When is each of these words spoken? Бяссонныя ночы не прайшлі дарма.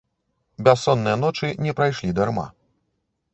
Бяссонныя 0.67 1.19
ночы 1.23 1.51
не 1.67 1.75
прайшлі 1.81 2.11
дарма. 2.21 2.47